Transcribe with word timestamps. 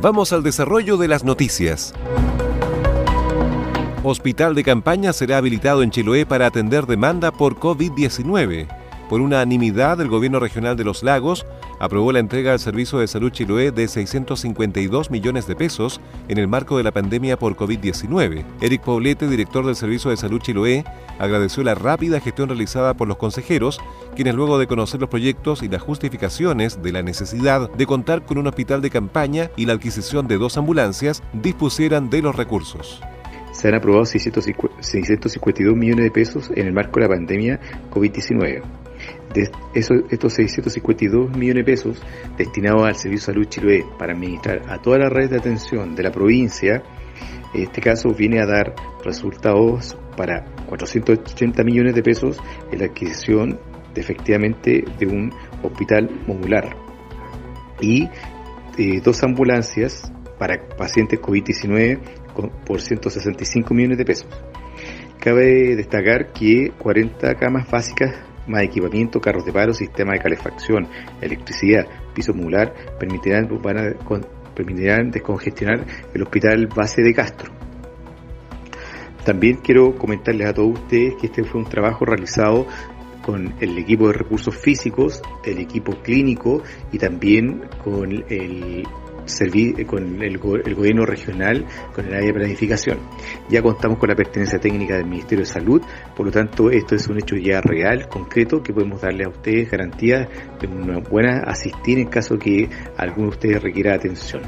Vamos 0.00 0.32
al 0.32 0.44
desarrollo 0.44 0.96
de 0.96 1.08
las 1.08 1.24
noticias. 1.24 1.92
Hospital 4.04 4.54
de 4.54 4.62
campaña 4.62 5.12
será 5.12 5.38
habilitado 5.38 5.82
en 5.82 5.90
Chiloé 5.90 6.24
para 6.24 6.46
atender 6.46 6.86
demanda 6.86 7.32
por 7.32 7.56
COVID-19. 7.56 8.68
Por 9.08 9.20
unanimidad, 9.20 10.00
el 10.00 10.06
Gobierno 10.06 10.38
Regional 10.38 10.76
de 10.76 10.84
los 10.84 11.02
Lagos 11.02 11.46
aprobó 11.78 12.12
la 12.12 12.18
entrega 12.18 12.52
al 12.52 12.58
Servicio 12.58 12.98
de 12.98 13.06
Salud 13.06 13.30
Chiloé 13.30 13.70
de 13.70 13.88
652 13.88 15.10
millones 15.10 15.46
de 15.46 15.56
pesos 15.56 16.00
en 16.28 16.38
el 16.38 16.48
marco 16.48 16.76
de 16.76 16.82
la 16.82 16.92
pandemia 16.92 17.38
por 17.38 17.56
COVID-19. 17.56 18.44
Eric 18.60 18.82
Poblete, 18.82 19.28
director 19.28 19.64
del 19.64 19.76
Servicio 19.76 20.10
de 20.10 20.16
Salud 20.16 20.40
Chiloé, 20.40 20.84
agradeció 21.18 21.62
la 21.62 21.74
rápida 21.74 22.20
gestión 22.20 22.48
realizada 22.48 22.94
por 22.94 23.08
los 23.08 23.16
consejeros, 23.16 23.80
quienes 24.14 24.34
luego 24.34 24.58
de 24.58 24.66
conocer 24.66 25.00
los 25.00 25.08
proyectos 25.08 25.62
y 25.62 25.68
las 25.68 25.82
justificaciones 25.82 26.82
de 26.82 26.92
la 26.92 27.02
necesidad 27.02 27.70
de 27.70 27.86
contar 27.86 28.24
con 28.24 28.38
un 28.38 28.46
hospital 28.46 28.82
de 28.82 28.90
campaña 28.90 29.50
y 29.56 29.66
la 29.66 29.74
adquisición 29.74 30.28
de 30.28 30.38
dos 30.38 30.56
ambulancias, 30.58 31.22
dispusieran 31.32 32.10
de 32.10 32.22
los 32.22 32.36
recursos 32.36 33.00
se 33.58 33.66
han 33.66 33.74
aprobado 33.74 34.04
652 34.04 35.76
millones 35.76 36.04
de 36.04 36.10
pesos 36.12 36.50
en 36.54 36.68
el 36.68 36.72
marco 36.72 37.00
de 37.00 37.08
la 37.08 37.14
pandemia 37.14 37.60
COVID-19. 37.90 38.62
De 39.34 39.50
estos 39.74 40.32
652 40.32 41.36
millones 41.36 41.64
de 41.66 41.72
pesos 41.72 42.02
destinados 42.36 42.84
al 42.84 42.96
Servicio 42.96 43.32
de 43.32 43.34
Salud 43.34 43.48
Chiloé 43.48 43.84
para 43.98 44.14
administrar 44.14 44.62
a 44.68 44.80
toda 44.80 44.98
la 44.98 45.08
red 45.10 45.30
de 45.30 45.36
atención 45.36 45.94
de 45.94 46.02
la 46.02 46.10
provincia, 46.10 46.82
este 47.54 47.80
caso 47.80 48.10
viene 48.10 48.40
a 48.40 48.46
dar 48.46 48.74
resultados 49.04 49.96
para 50.16 50.44
480 50.66 51.62
millones 51.64 51.94
de 51.94 52.02
pesos 52.02 52.38
en 52.70 52.78
la 52.78 52.86
adquisición 52.86 53.58
de, 53.94 54.00
efectivamente 54.00 54.84
de 54.98 55.06
un 55.06 55.32
hospital 55.62 56.10
modular 56.26 56.76
y 57.80 58.08
eh, 58.76 59.00
dos 59.02 59.22
ambulancias 59.22 60.12
para 60.38 60.68
pacientes 60.76 61.20
COVID-19 61.20 61.98
por 62.64 62.80
165 62.80 63.74
millones 63.74 63.98
de 63.98 64.04
pesos. 64.04 64.28
Cabe 65.18 65.74
destacar 65.74 66.32
que 66.32 66.72
40 66.78 67.34
camas 67.34 67.68
básicas 67.68 68.14
más 68.48 68.62
equipamiento, 68.62 69.20
carros 69.20 69.44
de 69.44 69.52
paro, 69.52 69.72
sistema 69.72 70.12
de 70.12 70.20
calefacción, 70.20 70.88
electricidad, 71.20 71.86
piso 72.14 72.34
modular, 72.34 72.74
permitirán, 72.98 73.48
permitirán 74.54 75.10
descongestionar 75.10 75.84
el 76.14 76.22
hospital 76.22 76.66
base 76.66 77.02
de 77.02 77.14
Castro. 77.14 77.52
También 79.24 79.56
quiero 79.56 79.94
comentarles 79.94 80.48
a 80.48 80.54
todos 80.54 80.80
ustedes 80.80 81.14
que 81.20 81.26
este 81.26 81.44
fue 81.44 81.60
un 81.60 81.68
trabajo 81.68 82.04
realizado 82.04 82.66
con 83.22 83.54
el 83.60 83.76
equipo 83.76 84.06
de 84.06 84.14
recursos 84.14 84.56
físicos, 84.56 85.22
el 85.44 85.58
equipo 85.58 85.92
clínico 86.02 86.62
y 86.92 86.98
también 86.98 87.68
con 87.84 88.10
el 88.10 88.86
servir 89.28 89.86
con 89.86 90.22
el, 90.22 90.38
gobierno 90.38 91.04
regional, 91.04 91.66
con 91.94 92.06
el 92.06 92.14
área 92.14 92.26
de 92.26 92.34
planificación. 92.34 92.98
Ya 93.48 93.62
contamos 93.62 93.98
con 93.98 94.08
la 94.08 94.14
pertenencia 94.14 94.58
técnica 94.58 94.96
del 94.96 95.06
Ministerio 95.06 95.44
de 95.44 95.50
Salud, 95.50 95.82
por 96.16 96.26
lo 96.26 96.32
tanto 96.32 96.70
esto 96.70 96.94
es 96.94 97.06
un 97.08 97.18
hecho 97.18 97.36
ya 97.36 97.60
real, 97.60 98.08
concreto, 98.08 98.62
que 98.62 98.72
podemos 98.72 99.00
darle 99.00 99.24
a 99.24 99.28
ustedes 99.28 99.70
garantía 99.70 100.28
de 100.60 100.66
una 100.66 100.98
buena 100.98 101.42
asistir 101.46 101.98
en 101.98 102.08
caso 102.08 102.38
que 102.38 102.68
alguno 102.96 103.30
de 103.30 103.36
ustedes 103.36 103.62
requiera 103.62 103.94
atención. 103.94 104.42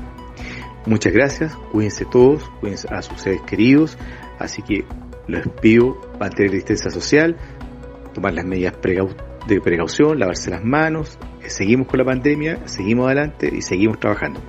Muchas 0.87 1.13
gracias, 1.13 1.55
cuídense 1.73 2.07
todos, 2.07 2.49
cuídense 2.61 2.89
a 2.91 3.03
sus 3.03 3.21
seres 3.21 3.43
queridos, 3.43 3.99
así 4.39 4.63
que 4.63 4.85
les 5.29 5.47
pido 5.61 6.01
mantener 6.19 6.53
distancia 6.53 6.91
social, 6.91 7.37
tomar 8.15 8.33
las 8.33 8.45
medidas 8.45 8.75
de 9.47 9.61
precaución, 9.61 10.19
lavarse 10.19 10.51
las 10.51 10.65
manos, 10.65 11.19
seguimos 11.51 11.89
con 11.89 11.99
la 11.99 12.05
pandemia, 12.05 12.67
seguimos 12.67 13.07
adelante 13.07 13.51
y 13.53 13.63
seguimos 13.63 13.99
trabajando. 13.99 14.41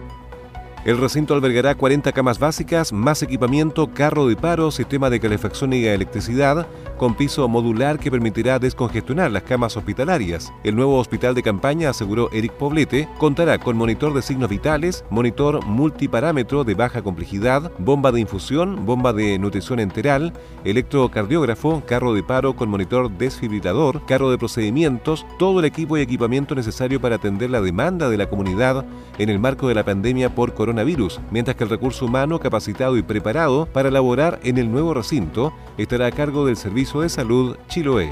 El 0.84 0.97
recinto 0.97 1.36
albergará 1.36 1.75
40 1.75 2.12
camas 2.12 2.40
básicas, 2.40 2.92
más 2.92 3.22
equipamiento, 3.22 3.94
carro 3.94 4.28
de 4.28 4.36
paro, 4.36 4.72
sistema 4.72 5.12
de 5.12 5.19
calefacción 5.19 5.74
y 5.74 5.86
electricidad, 5.86 6.66
con 7.01 7.16
piso 7.16 7.47
modular 7.47 7.97
que 7.97 8.12
permitirá 8.12 8.59
descongestionar 8.59 9.31
las 9.31 9.41
camas 9.41 9.75
hospitalarias. 9.75 10.53
El 10.63 10.75
nuevo 10.75 11.00
hospital 11.00 11.34
de 11.34 11.41
campaña, 11.41 11.89
aseguró 11.89 12.29
Eric 12.31 12.51
Poblete, 12.51 13.09
contará 13.17 13.57
con 13.57 13.75
monitor 13.75 14.13
de 14.13 14.22
signos 14.22 14.51
vitales, 14.51 15.03
monitor 15.09 15.66
multiparámetro 15.66 16.63
de 16.63 16.75
baja 16.75 17.01
complejidad, 17.01 17.72
bomba 17.79 18.12
de 18.12 18.19
infusión, 18.19 18.85
bomba 18.85 19.13
de 19.13 19.39
nutrición 19.39 19.79
enteral, 19.79 20.31
electrocardiógrafo, 20.63 21.81
carro 21.88 22.13
de 22.13 22.22
paro 22.22 22.56
con 22.56 22.69
monitor 22.69 23.09
desfibrilador, 23.09 24.06
carro 24.06 24.29
de 24.29 24.38
procedimientos, 24.38 25.25
todo 25.39 25.57
el 25.57 25.66
equipo 25.66 25.97
y 25.97 26.01
equipamiento 26.01 26.53
necesario 26.53 27.01
para 27.01 27.16
atender 27.16 27.50
la 27.50 27.62
demanda 27.62 28.09
de 28.09 28.18
la 28.18 28.29
comunidad 28.29 28.85
en 29.18 29.29
el 29.29 29.39
marco 29.39 29.68
de 29.68 29.73
la 29.73 29.83
pandemia 29.83 30.35
por 30.35 30.53
coronavirus 30.53 31.19
mientras 31.31 31.57
que 31.57 31.63
el 31.63 31.69
recurso 31.72 32.06
humano 32.06 32.39
capacitado 32.39 32.95
y 32.95 33.01
preparado 33.01 33.66
para 33.66 33.89
laborar 33.89 34.39
en 34.44 34.59
el 34.59 34.72
nuevo 34.72 34.94
recinto 34.94 35.51
estará 35.79 36.06
a 36.06 36.12
cargo 36.12 36.45
del 36.45 36.57
Servicio 36.57 36.91
de 37.00 37.07
Salud 37.07 37.56
Chiloé. 37.69 38.12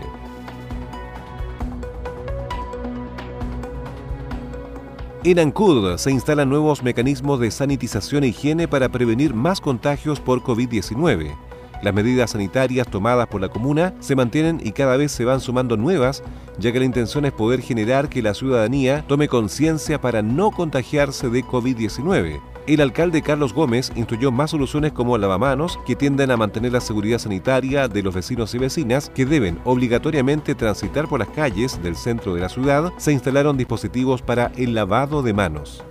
En 5.26 5.38
Ancud 5.38 5.98
se 5.98 6.12
instalan 6.12 6.48
nuevos 6.48 6.82
mecanismos 6.82 7.42
de 7.42 7.52
sanitización 7.52 8.24
e 8.24 8.28
higiene 8.28 8.70
para 8.70 8.88
prevenir 8.88 9.34
más 9.34 9.60
contagios 9.60 10.22
por 10.22 10.42
COVID-19. 10.42 11.36
Las 11.82 11.94
medidas 11.94 12.32
sanitarias 12.32 12.88
tomadas 12.88 13.28
por 13.28 13.42
la 13.42 13.50
comuna 13.50 13.94
se 14.00 14.16
mantienen 14.16 14.62
y 14.64 14.72
cada 14.72 14.96
vez 14.96 15.12
se 15.12 15.26
van 15.26 15.42
sumando 15.42 15.76
nuevas, 15.76 16.24
ya 16.58 16.72
que 16.72 16.80
la 16.80 16.86
intención 16.86 17.26
es 17.26 17.34
poder 17.34 17.62
generar 17.62 18.08
que 18.08 18.22
la 18.22 18.34
ciudadanía 18.34 19.04
tome 19.08 19.28
conciencia 19.28 20.00
para 20.00 20.22
no 20.22 20.52
contagiarse 20.52 21.30
de 21.30 21.44
COVID-19. 21.44 22.40
El 22.70 22.82
alcalde 22.82 23.24
Carlos 23.24 23.52
Gómez 23.52 23.92
instruyó 23.96 24.32
más 24.32 24.52
soluciones 24.52 24.92
como 24.92 25.18
lavamanos 25.18 25.80
que 25.88 25.96
tienden 25.96 26.30
a 26.30 26.38
mantener 26.38 26.72
la 26.72 26.82
seguridad 26.82 27.18
sanitaria 27.18 27.88
de 27.88 28.04
los 28.04 28.14
vecinos 28.14 28.54
y 28.54 28.60
vecinas 28.60 29.10
que 29.10 29.26
deben 29.26 29.58
obligatoriamente 29.66 30.54
transitar 30.54 31.08
por 31.08 31.20
las 31.20 31.30
calles 31.30 31.82
del 31.82 31.96
centro 31.96 32.36
de 32.36 32.42
la 32.42 32.50
ciudad. 32.50 32.94
Se 32.98 33.12
instalaron 33.12 33.58
dispositivos 33.58 34.22
para 34.22 34.52
el 34.56 34.76
lavado 34.76 35.24
de 35.24 35.34
manos. 35.34 35.84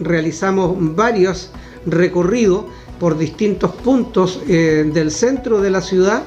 Realizamos 0.00 0.74
varios 0.96 1.52
recorridos 1.86 2.64
por 2.98 3.16
distintos 3.16 3.70
puntos 3.70 4.42
eh, 4.48 4.90
del 4.92 5.12
centro 5.12 5.60
de 5.60 5.70
la 5.70 5.80
ciudad 5.80 6.24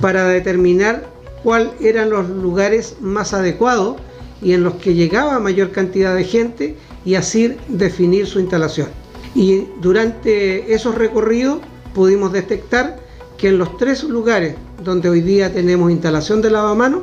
para 0.00 0.24
determinar 0.24 1.08
cuáles 1.44 1.80
eran 1.80 2.10
los 2.10 2.28
lugares 2.28 2.96
más 3.00 3.32
adecuados 3.34 3.98
y 4.42 4.54
en 4.54 4.64
los 4.64 4.74
que 4.74 4.94
llegaba 4.94 5.38
mayor 5.38 5.70
cantidad 5.70 6.16
de 6.16 6.24
gente 6.24 6.76
y 7.04 7.14
así 7.14 7.56
definir 7.68 8.26
su 8.26 8.40
instalación. 8.40 8.88
Y 9.38 9.68
durante 9.80 10.74
esos 10.74 10.96
recorridos 10.96 11.60
pudimos 11.94 12.32
detectar 12.32 12.98
que 13.36 13.46
en 13.46 13.58
los 13.58 13.76
tres 13.76 14.02
lugares 14.02 14.56
donde 14.82 15.08
hoy 15.08 15.20
día 15.20 15.52
tenemos 15.52 15.92
instalación 15.92 16.42
de 16.42 16.50
lavamanos 16.50 17.02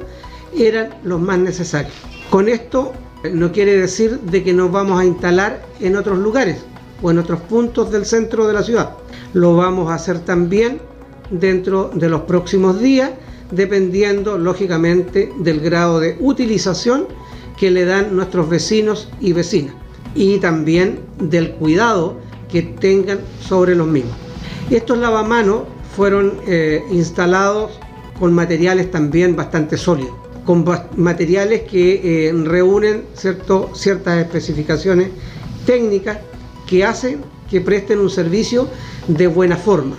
eran 0.54 0.90
los 1.06 1.22
más 1.22 1.40
necesarios. 1.40 1.94
Con 2.30 2.50
esto 2.50 2.92
no 3.32 3.54
quiere 3.54 3.78
decir 3.78 4.20
de 4.20 4.44
que 4.44 4.54
nos 4.54 4.70
vamos 4.70 5.00
a 5.00 5.06
instalar 5.06 5.66
en 5.80 5.96
otros 5.96 6.18
lugares 6.18 6.58
o 7.02 7.10
en 7.10 7.20
otros 7.20 7.40
puntos 7.40 7.90
del 7.90 8.06
centro 8.06 8.46
de 8.48 8.54
la 8.54 8.64
ciudad 8.64 8.98
lo 9.32 9.56
vamos 9.56 9.90
a 9.90 9.96
hacer 9.96 10.20
también 10.20 10.82
dentro 11.30 11.90
de 11.94 12.10
los 12.10 12.22
próximos 12.22 12.82
días, 12.82 13.12
dependiendo 13.52 14.38
lógicamente 14.38 15.32
del 15.40 15.62
grado 15.62 16.02
de 16.02 16.18
utilización 16.20 17.08
que 17.58 17.72
le 17.72 17.86
dan 17.86 18.14
nuestros 18.14 18.50
vecinos 18.50 19.10
y 19.22 19.32
vecinas 19.32 19.76
y 20.16 20.38
también 20.40 21.02
del 21.20 21.52
cuidado 21.52 22.18
que 22.56 22.62
tengan 22.62 23.20
sobre 23.42 23.76
los 23.76 23.86
mismos. 23.86 24.16
Estos 24.70 24.98
lavamanos 24.98 25.64
fueron 25.94 26.40
eh, 26.48 26.82
instalados 26.90 27.78
con 28.18 28.32
materiales 28.34 28.90
también 28.90 29.36
bastante 29.36 29.76
sólidos, 29.76 30.14
con 30.46 30.64
materiales 30.96 31.64
que 31.64 32.30
eh, 32.30 32.34
reúnen 32.46 33.08
cierto, 33.14 33.72
ciertas 33.76 34.20
especificaciones 34.20 35.10
técnicas 35.66 36.20
que 36.66 36.86
hacen 36.86 37.26
que 37.52 37.60
presten 37.60 38.00
un 38.00 38.10
servicio 38.10 38.70
de 39.10 39.28
buena 39.28 39.58
forma. 39.58 39.98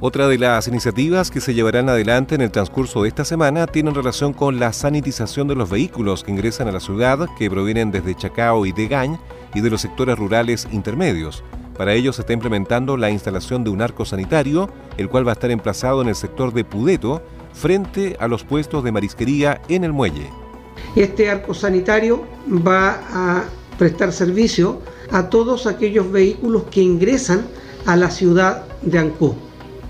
Otra 0.00 0.26
de 0.26 0.36
las 0.36 0.66
iniciativas 0.66 1.30
que 1.30 1.40
se 1.40 1.54
llevarán 1.54 1.88
adelante 1.88 2.34
en 2.34 2.40
el 2.40 2.50
transcurso 2.50 3.04
de 3.04 3.08
esta 3.08 3.24
semana 3.24 3.68
tienen 3.68 3.94
relación 3.94 4.32
con 4.32 4.58
la 4.58 4.72
sanitización 4.72 5.46
de 5.46 5.54
los 5.54 5.70
vehículos 5.70 6.24
que 6.24 6.32
ingresan 6.32 6.66
a 6.66 6.72
la 6.72 6.80
ciudad, 6.80 7.28
que 7.38 7.48
provienen 7.48 7.92
desde 7.92 8.16
Chacao 8.16 8.66
y 8.66 8.72
Degañ 8.72 9.16
y 9.54 9.60
de 9.60 9.70
los 9.70 9.80
sectores 9.80 10.18
rurales 10.18 10.68
intermedios. 10.72 11.42
Para 11.76 11.94
ello 11.94 12.12
se 12.12 12.22
está 12.22 12.32
implementando 12.32 12.96
la 12.96 13.10
instalación 13.10 13.64
de 13.64 13.70
un 13.70 13.82
arco 13.82 14.04
sanitario, 14.04 14.68
el 14.96 15.08
cual 15.08 15.26
va 15.26 15.32
a 15.32 15.34
estar 15.34 15.50
emplazado 15.50 16.02
en 16.02 16.08
el 16.08 16.14
sector 16.14 16.52
de 16.52 16.64
Pudeto, 16.64 17.22
frente 17.52 18.16
a 18.20 18.28
los 18.28 18.44
puestos 18.44 18.84
de 18.84 18.92
marisquería 18.92 19.60
en 19.68 19.84
el 19.84 19.92
muelle. 19.92 20.28
Este 20.96 21.30
arco 21.30 21.54
sanitario 21.54 22.24
va 22.48 23.00
a 23.10 23.44
prestar 23.78 24.12
servicio 24.12 24.80
a 25.10 25.28
todos 25.28 25.66
aquellos 25.66 26.10
vehículos 26.10 26.64
que 26.70 26.82
ingresan 26.82 27.46
a 27.86 27.96
la 27.96 28.10
ciudad 28.10 28.64
de 28.82 28.98
Ancú 28.98 29.34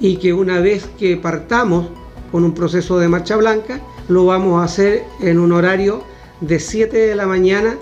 y 0.01 0.17
que 0.17 0.33
una 0.33 0.61
vez 0.61 0.89
que 0.99 1.17
partamos 1.17 1.87
con 2.33 2.45
un 2.45 2.53
proceso 2.53 2.99
de 2.99 3.09
marcha 3.09 3.37
blanca, 3.37 3.81
lo 4.09 4.27
vamos 4.27 4.61
a 4.61 4.65
hacer 4.65 5.05
en 5.21 5.39
un 5.39 5.53
horario 5.53 6.03
de 6.41 6.59
7 6.59 6.97
de 6.97 7.15
la 7.15 7.27
mañana 7.27 7.77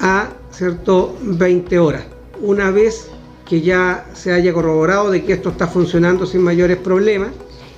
a 0.00 0.30
cierto 0.56 1.16
20 1.22 1.78
horas. 1.78 2.04
Una 2.40 2.70
vez 2.70 3.08
que 3.44 3.60
ya 3.60 4.06
se 4.14 4.32
haya 4.32 4.52
corroborado 4.52 5.10
de 5.10 5.24
que 5.24 5.34
esto 5.34 5.50
está 5.50 5.66
funcionando 5.66 6.26
sin 6.26 6.42
mayores 6.42 6.78
problemas 6.78 7.30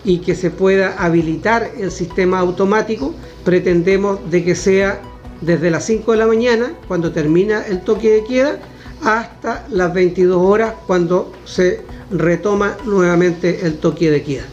y 0.04 0.18
que 0.18 0.34
se 0.34 0.50
pueda 0.50 0.94
habilitar 0.98 1.70
el 1.78 1.90
sistema 1.90 2.38
automático, 2.38 3.14
pretendemos 3.44 4.30
de 4.30 4.44
que 4.44 4.54
sea 4.54 5.00
desde 5.40 5.70
las 5.70 5.84
5 5.84 6.12
de 6.12 6.18
la 6.18 6.26
mañana, 6.26 6.72
cuando 6.88 7.12
termina 7.12 7.66
el 7.66 7.80
toque 7.80 8.10
de 8.10 8.24
queda, 8.24 8.58
hasta 9.02 9.66
las 9.70 9.92
22 9.92 10.36
horas, 10.36 10.74
cuando 10.86 11.32
se 11.44 11.80
retoma 12.10 12.76
nuevamente 12.84 13.66
el 13.66 13.78
toque 13.78 14.10
de 14.10 14.22
queda. 14.22 14.44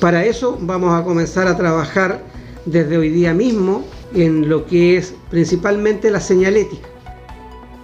Para 0.00 0.24
eso 0.24 0.56
vamos 0.60 0.98
a 0.98 1.04
comenzar 1.04 1.46
a 1.46 1.56
trabajar 1.56 2.22
desde 2.64 2.96
hoy 2.96 3.10
día 3.10 3.34
mismo 3.34 3.84
en 4.14 4.48
lo 4.48 4.64
que 4.66 4.96
es 4.96 5.14
principalmente 5.28 6.10
la 6.10 6.20
señalética. 6.20 6.88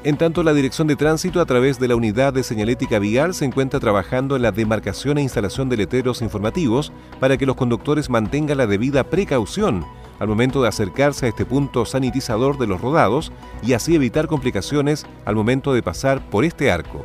En 0.06 0.16
tanto, 0.16 0.44
la 0.44 0.54
Dirección 0.54 0.86
de 0.86 0.94
Tránsito, 0.94 1.40
a 1.40 1.46
través 1.46 1.80
de 1.80 1.88
la 1.88 1.96
Unidad 1.96 2.32
de 2.32 2.44
Señalética 2.44 3.00
Vial, 3.00 3.34
se 3.34 3.44
encuentra 3.44 3.80
trabajando 3.80 4.36
en 4.36 4.42
la 4.42 4.52
demarcación 4.52 5.18
e 5.18 5.22
instalación 5.22 5.68
de 5.68 5.78
letreros 5.78 6.22
informativos 6.22 6.92
para 7.18 7.36
que 7.36 7.44
los 7.44 7.56
conductores 7.56 8.08
mantengan 8.08 8.58
la 8.58 8.68
debida 8.68 9.02
precaución 9.02 9.84
al 10.20 10.28
momento 10.28 10.62
de 10.62 10.68
acercarse 10.68 11.26
a 11.26 11.30
este 11.30 11.44
punto 11.44 11.84
sanitizador 11.84 12.56
de 12.56 12.68
los 12.68 12.80
rodados 12.80 13.32
y 13.64 13.72
así 13.72 13.96
evitar 13.96 14.28
complicaciones 14.28 15.04
al 15.24 15.34
momento 15.34 15.74
de 15.74 15.82
pasar 15.82 16.30
por 16.30 16.44
este 16.44 16.70
arco. 16.70 17.04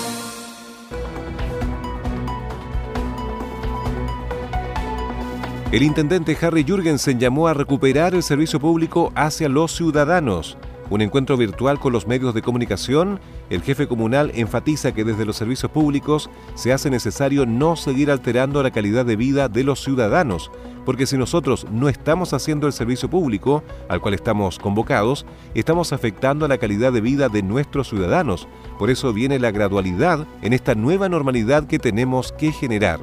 El 5.71 5.83
intendente 5.83 6.37
Harry 6.41 6.65
Jürgensen 6.65 7.17
llamó 7.17 7.47
a 7.47 7.53
recuperar 7.53 8.13
el 8.13 8.23
servicio 8.23 8.59
público 8.59 9.13
hacia 9.15 9.47
los 9.47 9.71
ciudadanos. 9.71 10.57
Un 10.89 10.99
encuentro 10.99 11.37
virtual 11.37 11.79
con 11.79 11.93
los 11.93 12.05
medios 12.05 12.33
de 12.33 12.41
comunicación, 12.41 13.21
el 13.49 13.61
jefe 13.61 13.87
comunal 13.87 14.33
enfatiza 14.35 14.91
que 14.91 15.05
desde 15.05 15.23
los 15.23 15.37
servicios 15.37 15.71
públicos 15.71 16.29
se 16.55 16.73
hace 16.73 16.89
necesario 16.89 17.45
no 17.45 17.77
seguir 17.77 18.11
alterando 18.11 18.61
la 18.61 18.71
calidad 18.71 19.05
de 19.05 19.15
vida 19.15 19.47
de 19.47 19.63
los 19.63 19.81
ciudadanos, 19.81 20.51
porque 20.85 21.05
si 21.05 21.17
nosotros 21.17 21.65
no 21.71 21.87
estamos 21.87 22.33
haciendo 22.33 22.67
el 22.67 22.73
servicio 22.73 23.09
público 23.09 23.63
al 23.87 24.01
cual 24.01 24.13
estamos 24.13 24.59
convocados, 24.59 25.25
estamos 25.55 25.93
afectando 25.93 26.43
a 26.43 26.49
la 26.49 26.57
calidad 26.57 26.91
de 26.91 26.99
vida 26.99 27.29
de 27.29 27.43
nuestros 27.43 27.87
ciudadanos. 27.87 28.45
Por 28.77 28.89
eso 28.89 29.13
viene 29.13 29.39
la 29.39 29.51
gradualidad 29.51 30.27
en 30.41 30.51
esta 30.51 30.75
nueva 30.75 31.07
normalidad 31.07 31.65
que 31.65 31.79
tenemos 31.79 32.33
que 32.33 32.51
generar 32.51 32.99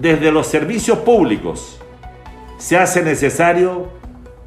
desde 0.00 0.32
los 0.32 0.46
servicios 0.46 0.98
públicos 0.98 1.78
se 2.58 2.76
hace 2.76 3.02
necesario 3.02 3.88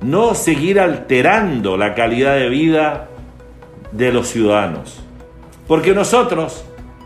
no 0.01 0.35
seguir 0.35 0.79
alterando 0.79 1.77
la 1.77 1.95
calidad 1.95 2.35
de 2.35 2.49
vida 2.49 3.09
de 3.91 4.11
los 4.11 4.27
ciudadanos. 4.27 5.03
Porque 5.67 5.94
nosotros, 5.94 6.63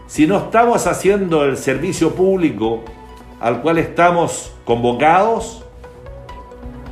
si 0.07 0.27
no 0.27 0.38
estamos 0.38 0.88
haciendo 0.88 1.45
el 1.45 1.57
servicio 1.57 2.13
público 2.15 2.83
al 3.39 3.61
cual 3.61 3.77
estamos 3.77 4.53
convocados, 4.65 5.63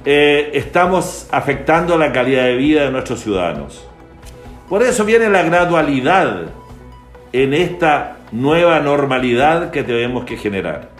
eh, 0.05 0.51
estamos 0.53 1.27
afectando 1.31 1.97
la 1.97 2.11
calidad 2.11 2.43
de 2.43 2.55
vida 2.55 2.83
de 2.85 2.91
nuestros 2.91 3.19
ciudadanos. 3.21 3.85
Por 4.67 4.83
eso 4.83 5.03
viene 5.03 5.29
la 5.29 5.43
gradualidad 5.43 6.47
en 7.33 7.53
esta 7.53 8.17
nueva 8.31 8.79
normalidad 8.79 9.71
que 9.71 9.83
tenemos 9.83 10.25
que 10.25 10.37
generar. 10.37 10.98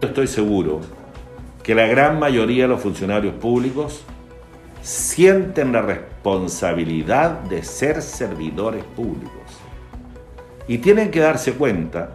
Estoy 0.00 0.26
seguro 0.26 0.80
que 1.62 1.74
la 1.74 1.86
gran 1.86 2.18
mayoría 2.18 2.64
de 2.64 2.68
los 2.68 2.82
funcionarios 2.82 3.34
públicos 3.34 4.04
sienten 4.82 5.72
la 5.72 5.80
responsabilidad 5.80 7.40
de 7.40 7.62
ser 7.62 8.02
servidores 8.02 8.84
públicos 8.84 9.32
y 10.68 10.78
tienen 10.78 11.10
que 11.10 11.20
darse 11.20 11.54
cuenta 11.54 12.10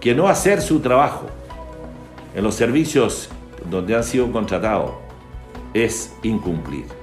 que 0.00 0.14
no 0.14 0.28
hacer 0.28 0.62
su 0.62 0.78
trabajo 0.78 1.26
en 2.34 2.44
los 2.44 2.54
servicios 2.54 3.28
donde 3.68 3.96
han 3.96 4.04
sido 4.04 4.30
contratados 4.30 4.92
es 5.74 6.14
incumplir. 6.22 7.01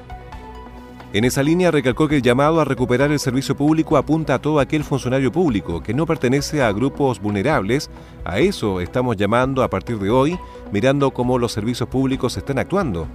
En 1.11 1.25
esa 1.25 1.41
línea 1.41 1.71
recalcó 1.71 2.07
que 2.07 2.17
el 2.17 2.21
llamado 2.21 2.61
a 2.61 2.65
recuperar 2.65 3.11
el 3.11 3.17
servicio 3.17 3.57
público 3.57 3.97
apunta 3.97 4.35
a 4.35 4.39
todo 4.39 4.59
aquel 4.59 4.83
funcionario 4.83 5.31
público 5.31 5.81
que 5.81 5.91
no 5.91 6.05
pertenece 6.05 6.61
a 6.61 6.71
grupos 6.71 7.19
vulnerables. 7.19 7.89
A 8.23 8.37
eso 8.37 8.79
estamos 8.79 9.17
llamando 9.17 9.63
a 9.63 9.71
partir 9.71 9.97
de 9.97 10.11
hoy, 10.11 10.37
mirando 10.71 11.09
cómo 11.09 11.39
los 11.39 11.51
servicios 11.51 11.89
públicos 11.89 12.37
están 12.37 12.59
actuando, 12.59 13.07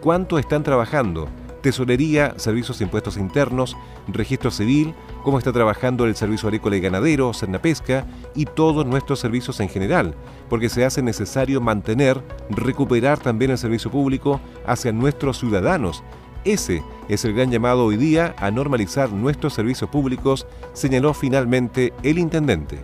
cuánto 0.00 0.38
están 0.38 0.62
trabajando, 0.62 1.28
tesorería, 1.60 2.32
servicios 2.38 2.78
de 2.78 2.86
impuestos 2.86 3.18
internos, 3.18 3.76
registro 4.08 4.50
civil, 4.50 4.94
cómo 5.22 5.36
está 5.36 5.52
trabajando 5.52 6.06
el 6.06 6.16
servicio 6.16 6.48
agrícola 6.48 6.76
y 6.76 6.80
ganadero, 6.80 7.32
Pesca 7.60 8.06
y 8.34 8.46
todos 8.46 8.86
nuestros 8.86 9.20
servicios 9.20 9.60
en 9.60 9.68
general, 9.68 10.14
porque 10.48 10.70
se 10.70 10.86
hace 10.86 11.02
necesario 11.02 11.60
mantener, 11.60 12.18
recuperar 12.48 13.18
también 13.18 13.50
el 13.50 13.58
servicio 13.58 13.90
público 13.90 14.40
hacia 14.66 14.90
nuestros 14.90 15.38
ciudadanos 15.38 16.02
ese 16.44 16.82
es 17.08 17.24
el 17.24 17.34
gran 17.34 17.50
llamado 17.50 17.84
hoy 17.84 17.96
día 17.96 18.34
a 18.38 18.50
normalizar 18.50 19.10
nuestros 19.10 19.54
servicios 19.54 19.90
públicos, 19.90 20.46
señaló 20.72 21.14
finalmente 21.14 21.92
el 22.02 22.18
intendente. 22.18 22.78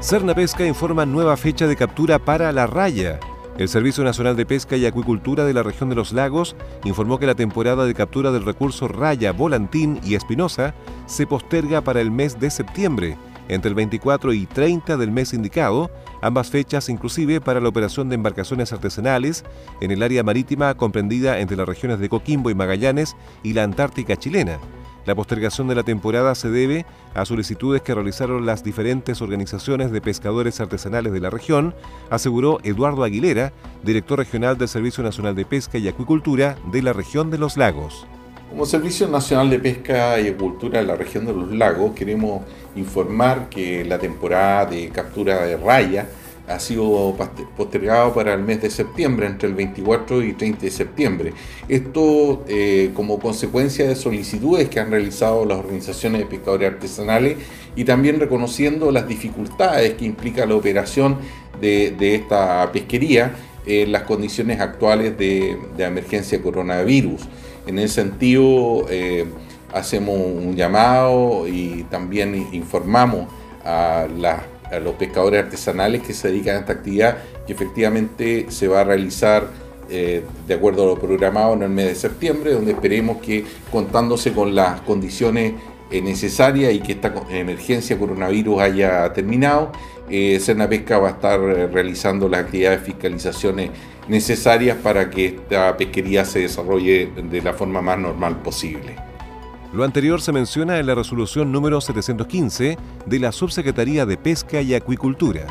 Cerna 0.00 0.34
Pesca 0.34 0.66
informa 0.66 1.06
nueva 1.06 1.36
fecha 1.36 1.66
de 1.66 1.76
captura 1.76 2.18
para 2.18 2.50
la 2.52 2.66
raya. 2.66 3.20
El 3.56 3.68
Servicio 3.68 4.02
Nacional 4.02 4.34
de 4.34 4.44
Pesca 4.44 4.76
y 4.76 4.84
Acuicultura 4.84 5.44
de 5.44 5.54
la 5.54 5.62
región 5.62 5.88
de 5.90 5.94
los 5.94 6.12
lagos 6.12 6.56
informó 6.84 7.18
que 7.18 7.26
la 7.26 7.34
temporada 7.34 7.84
de 7.84 7.94
captura 7.94 8.32
del 8.32 8.44
recurso 8.44 8.88
raya, 8.88 9.32
volantín 9.32 10.00
y 10.02 10.14
espinosa 10.14 10.74
se 11.06 11.26
posterga 11.26 11.82
para 11.82 12.00
el 12.00 12.10
mes 12.10 12.40
de 12.40 12.50
septiembre 12.50 13.16
entre 13.48 13.68
el 13.68 13.74
24 13.74 14.32
y 14.32 14.46
30 14.46 14.96
del 14.96 15.10
mes 15.10 15.32
indicado, 15.32 15.90
ambas 16.22 16.50
fechas 16.50 16.88
inclusive 16.88 17.42
para 17.42 17.60
la 17.60 17.68
operación 17.68 18.08
de 18.08 18.14
embarcaciones 18.14 18.72
artesanales 18.72 19.44
en 19.82 19.90
el 19.90 20.02
área 20.02 20.22
marítima 20.22 20.74
comprendida 20.74 21.40
entre 21.40 21.58
las 21.58 21.68
regiones 21.68 21.98
de 21.98 22.08
Coquimbo 22.08 22.48
y 22.48 22.54
Magallanes 22.54 23.14
y 23.42 23.52
la 23.52 23.64
Antártica 23.64 24.16
chilena. 24.16 24.58
La 25.04 25.16
postergación 25.16 25.66
de 25.66 25.74
la 25.74 25.82
temporada 25.82 26.34
se 26.36 26.48
debe 26.48 26.86
a 27.14 27.24
solicitudes 27.24 27.82
que 27.82 27.94
realizaron 27.94 28.46
las 28.46 28.62
diferentes 28.62 29.20
organizaciones 29.20 29.90
de 29.90 30.00
pescadores 30.00 30.60
artesanales 30.60 31.12
de 31.12 31.20
la 31.20 31.28
región, 31.28 31.74
aseguró 32.08 32.60
Eduardo 32.62 33.02
Aguilera, 33.02 33.52
director 33.82 34.18
regional 34.18 34.56
del 34.58 34.68
Servicio 34.68 35.02
Nacional 35.02 35.34
de 35.34 35.44
Pesca 35.44 35.78
y 35.78 35.88
Acuicultura 35.88 36.56
de 36.70 36.82
la 36.82 36.92
región 36.92 37.30
de 37.30 37.38
los 37.38 37.56
lagos. 37.56 38.06
Como 38.52 38.66
Servicio 38.66 39.08
Nacional 39.08 39.48
de 39.48 39.58
Pesca 39.58 40.20
y 40.20 40.28
Acuicultura 40.28 40.80
de 40.80 40.84
la 40.84 40.94
región 40.94 41.24
de 41.24 41.32
los 41.32 41.50
lagos, 41.52 41.94
queremos 41.94 42.42
informar 42.76 43.48
que 43.48 43.82
la 43.82 43.98
temporada 43.98 44.66
de 44.66 44.90
captura 44.90 45.46
de 45.46 45.56
raya 45.56 46.06
ha 46.46 46.60
sido 46.60 47.16
postergado 47.56 48.12
para 48.12 48.34
el 48.34 48.42
mes 48.42 48.60
de 48.60 48.68
septiembre, 48.68 49.24
entre 49.24 49.48
el 49.48 49.54
24 49.54 50.22
y 50.22 50.34
30 50.34 50.60
de 50.60 50.70
septiembre. 50.70 51.32
Esto 51.66 52.44
eh, 52.46 52.90
como 52.92 53.18
consecuencia 53.18 53.88
de 53.88 53.96
solicitudes 53.96 54.68
que 54.68 54.80
han 54.80 54.90
realizado 54.90 55.46
las 55.46 55.56
organizaciones 55.56 56.20
de 56.20 56.26
pescadores 56.26 56.74
artesanales 56.74 57.38
y 57.74 57.84
también 57.84 58.20
reconociendo 58.20 58.92
las 58.92 59.08
dificultades 59.08 59.94
que 59.94 60.04
implica 60.04 60.44
la 60.44 60.56
operación 60.56 61.16
de, 61.58 62.14
esta 62.16 62.70
pesquería 62.70 63.34
en 63.66 63.92
las 63.92 64.02
condiciones 64.02 64.60
actuales 64.60 65.16
de, 65.16 65.56
emergencia 65.78 66.40
coronavirus. 66.42 67.22
En 67.66 67.78
ese 67.78 68.02
sentido, 68.02 68.86
eh, 68.90 69.26
hacemos 69.72 70.18
un 70.18 70.56
llamado 70.56 71.46
y 71.48 71.86
también 71.90 72.48
informamos 72.52 73.28
a 73.64 74.06
los 74.82 74.94
pescadores 74.94 75.44
artesanales 75.44 76.02
que 76.02 76.12
se 76.12 76.28
dedican 76.28 76.56
a 76.56 76.58
esta 76.60 76.72
actividad 76.72 77.18
que 77.46 77.52
efectivamente 77.52 78.46
se 78.48 78.68
va 78.68 78.80
a 78.80 78.84
realizar 78.84 79.48
eh, 79.90 80.22
de 80.46 80.54
acuerdo 80.54 80.84
a 80.84 80.86
lo 80.86 80.98
programado 80.98 81.54
en 81.54 81.64
el 81.64 81.68
mes 81.68 81.86
de 81.86 81.94
septiembre, 81.94 82.52
donde 82.52 82.72
esperemos 82.72 83.18
que 83.18 83.44
contándose 83.70 84.32
con 84.32 84.54
las 84.54 84.80
condiciones 84.82 85.54
eh, 85.92 86.00
necesarias 86.00 86.72
y 86.72 86.80
que 86.80 86.92
esta 86.92 87.12
emergencia 87.30 87.98
coronavirus 87.98 88.62
haya 88.62 89.12
terminado, 89.12 89.72
eh, 90.08 90.40
Pesca 90.68 90.98
va 90.98 91.08
a 91.08 91.10
estar 91.12 91.40
eh, 91.40 91.66
realizando 91.66 92.28
las 92.28 92.40
actividades 92.40 92.80
de 92.80 92.86
fiscalizaciones 92.86 93.70
necesarias 94.08 94.76
para 94.82 95.10
que 95.10 95.26
esta 95.26 95.76
pesquería 95.76 96.24
se 96.24 96.40
desarrolle 96.40 97.10
de 97.14 97.42
la 97.42 97.52
forma 97.52 97.82
más 97.82 97.98
normal 97.98 98.40
posible. 98.42 98.96
Lo 99.72 99.84
anterior 99.84 100.20
se 100.20 100.32
menciona 100.32 100.78
en 100.78 100.86
la 100.86 100.94
resolución 100.94 101.52
número 101.52 101.80
715 101.80 102.76
de 103.06 103.18
la 103.18 103.32
Subsecretaría 103.32 104.04
de 104.04 104.16
Pesca 104.16 104.60
y 104.60 104.74
Acuicultura. 104.74 105.46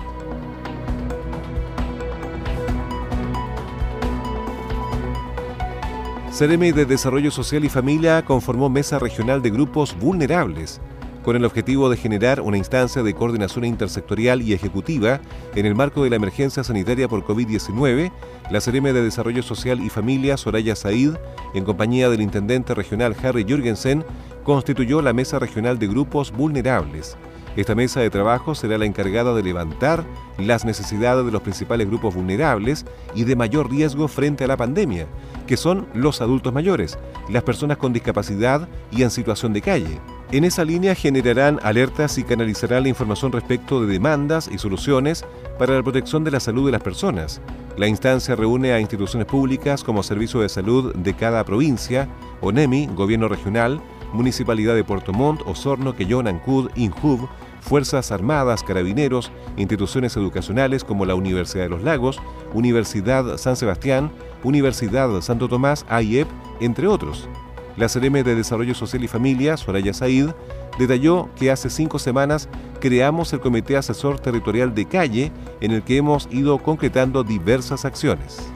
Ceremi 6.41 6.71
de 6.71 6.87
Desarrollo 6.87 7.29
Social 7.29 7.63
y 7.65 7.69
Familia 7.69 8.25
conformó 8.25 8.67
Mesa 8.67 8.97
Regional 8.97 9.43
de 9.43 9.51
Grupos 9.51 9.95
Vulnerables 9.95 10.81
con 11.23 11.35
el 11.35 11.45
objetivo 11.45 11.87
de 11.87 11.97
generar 11.97 12.41
una 12.41 12.57
instancia 12.57 13.03
de 13.03 13.13
coordinación 13.13 13.63
intersectorial 13.63 14.41
y 14.41 14.53
ejecutiva 14.53 15.21
en 15.53 15.67
el 15.67 15.75
marco 15.75 16.03
de 16.03 16.09
la 16.09 16.15
emergencia 16.15 16.63
sanitaria 16.63 17.07
por 17.07 17.23
COVID-19, 17.23 18.11
la 18.49 18.59
CRM 18.59 18.85
de 18.85 19.03
Desarrollo 19.03 19.43
Social 19.43 19.83
y 19.83 19.89
Familia, 19.89 20.35
Soraya 20.35 20.75
Said, 20.75 21.13
en 21.53 21.63
compañía 21.63 22.09
del 22.09 22.21
intendente 22.21 22.73
regional 22.73 23.15
Harry 23.21 23.43
Jürgensen, 23.43 24.03
constituyó 24.43 25.03
la 25.03 25.13
Mesa 25.13 25.37
Regional 25.37 25.77
de 25.77 25.89
Grupos 25.89 26.31
Vulnerables. 26.31 27.17
Esta 27.55 27.75
mesa 27.75 27.99
de 27.99 28.09
trabajo 28.09 28.55
será 28.55 28.77
la 28.77 28.85
encargada 28.85 29.33
de 29.33 29.43
levantar 29.43 30.05
las 30.37 30.63
necesidades 30.63 31.25
de 31.25 31.31
los 31.31 31.41
principales 31.41 31.87
grupos 31.87 32.15
vulnerables 32.15 32.85
y 33.13 33.25
de 33.25 33.35
mayor 33.35 33.69
riesgo 33.69 34.07
frente 34.07 34.45
a 34.45 34.47
la 34.47 34.57
pandemia, 34.57 35.07
que 35.47 35.57
son 35.57 35.87
los 35.93 36.21
adultos 36.21 36.53
mayores, 36.53 36.97
las 37.29 37.43
personas 37.43 37.77
con 37.77 37.91
discapacidad 37.91 38.69
y 38.91 39.03
en 39.03 39.11
situación 39.11 39.51
de 39.51 39.61
calle, 39.61 39.99
en 40.31 40.45
esa 40.45 40.63
línea 40.63 40.95
generarán 40.95 41.59
alertas 41.61 42.17
y 42.17 42.23
canalizarán 42.23 42.83
la 42.83 42.89
información 42.89 43.33
respecto 43.33 43.81
de 43.81 43.91
demandas 43.91 44.49
y 44.49 44.57
soluciones 44.57 45.25
para 45.59 45.75
la 45.75 45.83
protección 45.83 46.23
de 46.23 46.31
la 46.31 46.39
salud 46.39 46.67
de 46.67 46.71
las 46.71 46.81
personas. 46.81 47.41
La 47.75 47.87
instancia 47.87 48.37
reúne 48.37 48.71
a 48.71 48.79
instituciones 48.79 49.27
públicas 49.27 49.83
como 49.83 50.03
Servicio 50.03 50.39
de 50.39 50.47
Salud 50.47 50.95
de 50.95 51.13
cada 51.15 51.43
provincia, 51.43 52.07
ONEMI, 52.39 52.87
Gobierno 52.95 53.27
Regional, 53.27 53.81
Municipalidad 54.13 54.73
de 54.73 54.85
Puerto 54.85 55.11
Montt, 55.11 55.41
Osorno, 55.45 55.97
Quellón, 55.97 56.29
Ancud, 56.29 56.69
INJUV, 56.75 57.27
Fuerzas 57.61 58.11
Armadas, 58.11 58.63
Carabineros, 58.63 59.31
instituciones 59.55 60.17
educacionales 60.17 60.83
como 60.83 61.05
la 61.05 61.15
Universidad 61.15 61.63
de 61.63 61.69
los 61.69 61.83
Lagos, 61.83 62.19
Universidad 62.53 63.37
San 63.37 63.55
Sebastián, 63.55 64.11
Universidad 64.43 65.21
Santo 65.21 65.47
Tomás, 65.47 65.85
AIEP, 65.87 66.27
entre 66.59 66.87
otros. 66.87 67.29
La 67.77 67.87
CRM 67.87 68.23
de 68.23 68.35
Desarrollo 68.35 68.75
Social 68.75 69.03
y 69.03 69.07
Familia, 69.07 69.55
Soraya 69.55 69.93
Said, 69.93 70.31
detalló 70.77 71.29
que 71.35 71.51
hace 71.51 71.69
cinco 71.69 71.99
semanas 71.99 72.49
creamos 72.79 73.31
el 73.33 73.39
Comité 73.39 73.77
Asesor 73.77 74.19
Territorial 74.19 74.73
de 74.73 74.85
Calle, 74.85 75.31
en 75.61 75.71
el 75.71 75.83
que 75.83 75.97
hemos 75.97 76.27
ido 76.31 76.57
concretando 76.59 77.23
diversas 77.23 77.85
acciones. 77.85 78.51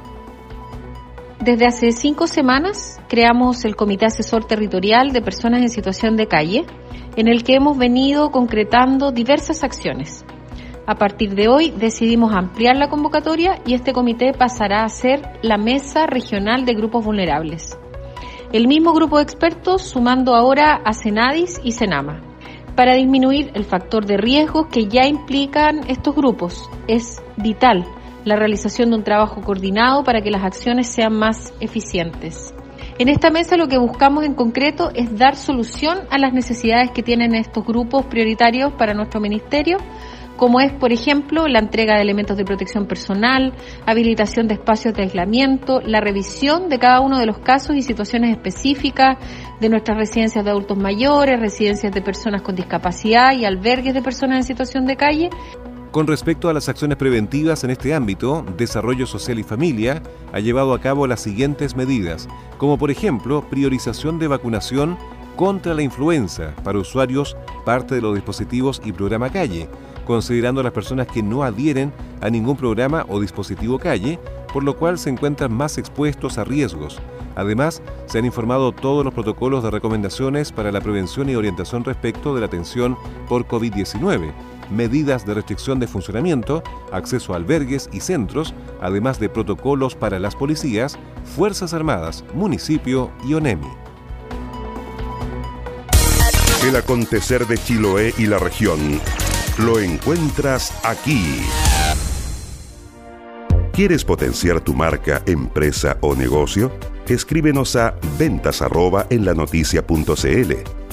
Desde 1.40 1.68
hace 1.68 1.92
cinco 1.92 2.28
semanas 2.28 3.00
creamos 3.08 3.66
el 3.66 3.76
Comité 3.76 4.06
Asesor 4.06 4.46
Territorial 4.46 5.12
de 5.12 5.22
Personas 5.22 5.62
en 5.62 5.70
Situación 5.70 6.16
de 6.16 6.28
Calle, 6.28 6.66
en 7.16 7.28
el 7.28 7.44
que 7.44 7.56
hemos 7.56 7.78
venido 7.78 8.32
concretando 8.32 9.12
diversas 9.12 9.64
acciones. 9.64 10.26
A 10.88 10.96
partir 10.96 11.36
de 11.36 11.48
hoy 11.48 11.72
decidimos 11.72 12.34
ampliar 12.34 12.76
la 12.76 12.90
convocatoria 12.90 13.60
y 13.66 13.74
este 13.74 13.94
comité 13.94 14.34
pasará 14.34 14.84
a 14.84 14.90
ser 14.90 15.22
la 15.42 15.58
Mesa 15.58 16.06
Regional 16.06 16.66
de 16.66 16.76
Grupos 16.76 17.04
Vulnerables 17.04 17.78
el 18.56 18.70
mismo 18.70 18.94
grupo 18.94 19.18
de 19.18 19.24
expertos 19.24 19.82
sumando 19.82 20.34
ahora 20.34 20.80
a 20.86 20.94
Senadis 20.94 21.60
y 21.62 21.74
Senama 21.74 22.22
para 22.74 22.94
disminuir 22.94 23.52
el 23.54 23.66
factor 23.66 24.06
de 24.06 24.16
riesgo 24.16 24.70
que 24.70 24.88
ya 24.88 25.06
implican 25.08 25.82
estos 25.90 26.16
grupos. 26.16 26.70
Es 26.88 27.22
vital 27.36 27.86
la 28.24 28.38
realización 28.38 28.92
de 28.92 28.96
un 28.96 29.04
trabajo 29.04 29.42
coordinado 29.42 30.06
para 30.06 30.22
que 30.22 30.32
las 30.32 30.44
acciones 30.44 30.88
sean 30.88 31.14
más 31.18 31.54
eficientes. 31.60 32.54
En 32.98 33.10
esta 33.10 33.30
mesa 33.30 33.58
lo 33.58 33.68
que 33.68 33.78
buscamos 33.78 34.24
en 34.24 34.36
concreto 34.36 34.90
es 34.94 35.18
dar 35.18 35.36
solución 35.36 36.00
a 36.10 36.18
las 36.18 36.32
necesidades 36.32 36.92
que 36.92 37.04
tienen 37.04 37.36
estos 37.36 37.66
grupos 37.66 38.06
prioritarios 38.06 38.72
para 38.74 38.94
nuestro 38.94 39.20
ministerio 39.20 39.78
como 40.38 40.60
es, 40.60 40.74
por 40.74 40.92
ejemplo, 40.92 41.48
la 41.48 41.60
entrega 41.60 41.96
de 41.96 42.02
elementos 42.02 42.36
de 42.36 42.44
protección 42.44 42.88
personal, 42.88 43.54
habilitación 43.86 44.48
de 44.48 44.56
espacios 44.56 44.94
de 44.94 45.04
aislamiento, 45.04 45.80
la 45.82 46.02
revisión 46.02 46.68
de 46.68 46.78
cada 46.78 47.00
uno 47.00 47.20
de 47.20 47.26
los 47.26 47.40
casos 47.40 47.76
y 47.76 47.82
situaciones 47.82 48.32
específicas 48.32 49.18
de 49.60 49.70
nuestras 49.70 49.98
residencias 49.98 50.44
de 50.44 50.52
adultos 50.52 50.78
mayores, 50.78 51.40
residencias 51.40 51.94
de 51.94 52.02
personas 52.02 52.42
con 52.42 52.56
discapacidad 52.56 53.32
y 53.34 53.46
albergues 53.46 53.94
de 53.94 54.02
personas 54.02 54.38
en 54.38 54.44
situación 54.44 54.86
de 54.86 54.98
calle. 54.98 55.30
Con 55.96 56.08
respecto 56.08 56.50
a 56.50 56.54
las 56.54 56.68
acciones 56.68 56.98
preventivas 56.98 57.64
en 57.64 57.70
este 57.70 57.94
ámbito, 57.94 58.44
Desarrollo 58.58 59.08
Social 59.08 59.40
y 59.40 59.44
Familia 59.44 60.04
ha 60.34 60.42
llevado 60.42 60.74
a 60.74 60.82
cabo 60.82 61.08
las 61.08 61.22
siguientes 61.22 61.78
medidas, 61.78 62.28
como 62.58 62.78
por 62.78 62.92
ejemplo 62.92 63.48
priorización 63.50 64.20
de 64.20 64.28
vacunación 64.28 64.98
contra 65.38 65.74
la 65.74 65.84
influenza 65.84 66.54
para 66.66 66.80
usuarios 66.80 67.38
parte 67.64 67.96
de 67.96 68.02
los 68.02 68.14
dispositivos 68.14 68.82
y 68.84 68.92
programa 68.92 69.30
calle, 69.30 69.70
considerando 70.06 70.60
a 70.60 70.66
las 70.66 70.74
personas 70.74 71.08
que 71.08 71.24
no 71.24 71.44
adhieren 71.44 71.94
a 72.20 72.30
ningún 72.30 72.58
programa 72.58 73.06
o 73.08 73.22
dispositivo 73.22 73.80
calle, 73.80 74.20
por 74.52 74.66
lo 74.66 74.76
cual 74.76 75.00
se 75.00 75.12
encuentran 75.12 75.54
más 75.54 75.78
expuestos 75.78 76.38
a 76.38 76.44
riesgos. 76.44 77.00
Además, 77.38 77.82
se 78.06 78.20
han 78.20 78.26
informado 78.26 78.74
todos 78.74 79.06
los 79.06 79.14
protocolos 79.14 79.64
de 79.64 79.72
recomendaciones 79.72 80.52
para 80.52 80.74
la 80.74 80.82
prevención 80.82 81.30
y 81.30 81.36
orientación 81.36 81.86
respecto 81.86 82.36
de 82.36 82.42
la 82.42 82.48
atención 82.48 82.98
por 83.30 83.48
COVID-19, 83.48 84.34
medidas 84.70 85.26
de 85.26 85.34
restricción 85.34 85.80
de 85.80 85.88
funcionamiento, 85.88 86.64
acceso 86.92 87.34
a 87.34 87.38
albergues 87.38 87.90
y 87.92 88.00
centros, 88.00 88.54
además 88.82 89.20
de 89.20 89.30
protocolos 89.30 89.96
para 89.96 90.20
las 90.20 90.36
policías, 90.36 90.98
Fuerzas 91.36 91.74
Armadas, 91.74 92.24
municipio 92.34 93.12
y 93.28 93.34
ONEMI. 93.34 93.68
El 96.68 96.76
acontecer 96.76 97.46
de 97.46 97.58
Chiloé 97.58 98.14
y 98.18 98.26
la 98.26 98.40
región 98.40 99.00
lo 99.60 99.80
encuentras 99.80 100.74
aquí. 100.84 101.42
¿Quieres 103.72 104.04
potenciar 104.06 104.62
tu 104.62 104.74
marca, 104.74 105.22
empresa 105.26 105.98
o 106.02 106.16
negocio? 106.16 106.72
Escríbenos 107.08 107.76
a 107.76 107.96
ventas 108.18 108.62
en 109.10 109.26
la. 109.36 110.64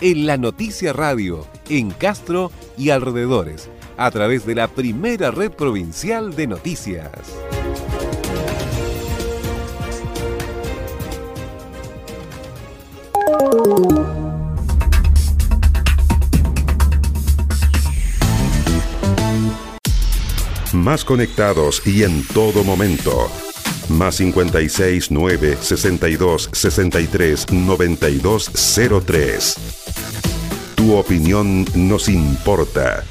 en 0.00 0.26
La 0.26 0.36
Noticia 0.36 0.92
Radio, 0.92 1.46
en 1.68 1.90
Castro 1.90 2.50
y 2.76 2.90
alrededores, 2.90 3.70
a 3.96 4.10
través 4.10 4.46
de 4.46 4.54
la 4.54 4.68
primera 4.68 5.30
red 5.30 5.50
provincial 5.50 6.34
de 6.34 6.46
noticias. 6.46 7.10
Más 20.72 21.04
conectados 21.04 21.82
y 21.86 22.04
en 22.04 22.24
todo 22.28 22.62
momento. 22.62 23.28
Más 23.88 24.16
56 24.16 25.10
9 25.10 25.58
62 25.60 26.50
63 26.52 27.50
92 27.50 28.50
03. 29.04 29.85
Tu 30.76 30.94
opinión 30.94 31.64
nos 31.74 32.08
importa. 32.08 33.02